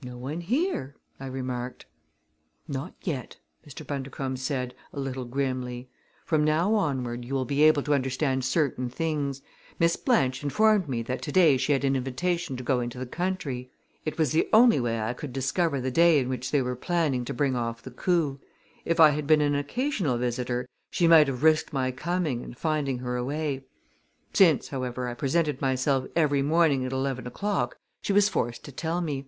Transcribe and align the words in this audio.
"No 0.00 0.16
one 0.16 0.42
here!" 0.42 0.94
I 1.18 1.26
remarked. 1.26 1.84
"Not 2.68 2.94
yet!" 3.02 3.38
Mr. 3.66 3.84
Bundercombe 3.84 4.38
said, 4.38 4.72
a 4.92 5.00
little 5.00 5.24
grimly. 5.24 5.90
"From 6.24 6.44
now 6.44 6.72
onward 6.76 7.24
you 7.24 7.34
will 7.34 7.44
be 7.44 7.64
able 7.64 7.82
to 7.82 7.94
understand 7.94 8.44
certain 8.44 8.88
things. 8.88 9.42
Miss 9.80 9.96
Blanche 9.96 10.44
informed 10.44 10.88
me 10.88 11.02
that 11.02 11.20
to 11.22 11.32
day 11.32 11.56
she 11.56 11.72
had 11.72 11.82
an 11.82 11.96
invitation 11.96 12.56
to 12.56 12.62
go 12.62 12.78
into 12.78 12.96
the 12.96 13.06
country. 13.08 13.72
It 14.04 14.18
was 14.18 14.30
the 14.30 14.48
only 14.52 14.78
way 14.78 15.00
I 15.00 15.14
could 15.14 15.32
discover 15.32 15.80
the 15.80 15.90
day 15.90 16.20
in 16.20 16.28
which 16.28 16.52
they 16.52 16.62
were 16.62 16.76
planning 16.76 17.24
to 17.24 17.34
bring 17.34 17.56
off 17.56 17.82
the 17.82 17.90
coup. 17.90 18.38
If 18.84 19.00
I 19.00 19.10
had 19.10 19.26
been 19.26 19.40
an 19.40 19.56
occasional 19.56 20.16
visitor 20.16 20.68
she 20.92 21.08
might 21.08 21.26
have 21.26 21.42
risked 21.42 21.72
my 21.72 21.90
coming 21.90 22.44
and 22.44 22.56
finding 22.56 22.98
her 23.00 23.16
away. 23.16 23.64
Since, 24.32 24.68
however, 24.68 25.08
I 25.08 25.14
presented 25.14 25.60
myself 25.60 26.06
every 26.14 26.40
morning 26.40 26.84
at 26.84 26.92
eleven 26.92 27.26
o'clock 27.26 27.76
she 28.00 28.12
was 28.12 28.28
forced 28.28 28.64
to 28.66 28.72
tell 28.72 29.00
me. 29.00 29.26